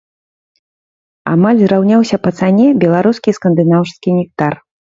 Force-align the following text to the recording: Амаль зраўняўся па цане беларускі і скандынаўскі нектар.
Амаль 1.33 1.59
зраўняўся 1.65 2.21
па 2.25 2.33
цане 2.39 2.67
беларускі 2.85 3.27
і 3.35 3.39
скандынаўскі 3.41 4.19
нектар. 4.19 4.53